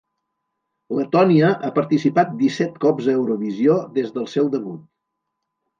Letònia 0.99 1.51
ha 1.67 1.69
participat 1.77 2.33
disset 2.41 2.81
cops 2.87 3.11
a 3.13 3.17
Eurovisió 3.21 3.79
des 4.01 4.13
del 4.19 4.31
seu 4.37 4.53
debut. 4.57 4.85